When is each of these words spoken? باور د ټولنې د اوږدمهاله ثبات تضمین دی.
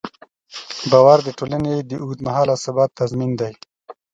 باور 0.91 1.19
د 1.23 1.29
ټولنې 1.39 1.73
د 1.89 1.91
اوږدمهاله 2.01 2.55
ثبات 2.63 2.89
تضمین 2.99 3.31
دی. 3.41 3.53